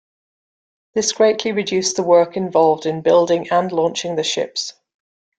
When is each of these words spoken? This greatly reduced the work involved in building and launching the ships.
This 0.95 1.11
greatly 1.11 1.51
reduced 1.51 1.95
the 1.95 2.01
work 2.01 2.35
involved 2.35 2.87
in 2.87 3.01
building 3.01 3.49
and 3.51 3.71
launching 3.71 4.15
the 4.15 4.23
ships. 4.23 4.73